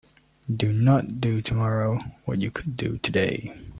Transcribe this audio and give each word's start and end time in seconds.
Do 0.51 0.73
not 0.73 1.21
do 1.21 1.43
tomorrow 1.43 1.99
what 2.25 2.41
you 2.41 2.49
could 2.49 2.75
do 2.75 2.97
today. 3.03 3.55